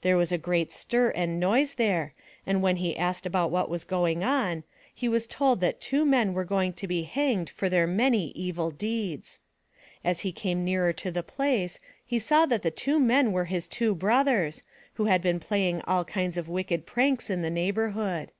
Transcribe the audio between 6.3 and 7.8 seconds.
were going to be hanged for